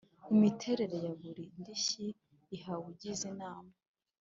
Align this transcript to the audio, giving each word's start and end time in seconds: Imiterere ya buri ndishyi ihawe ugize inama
Imiterere 0.33 0.97
ya 1.05 1.13
buri 1.21 1.43
ndishyi 1.59 2.07
ihawe 2.55 2.83
ugize 2.91 3.23
inama 3.33 3.71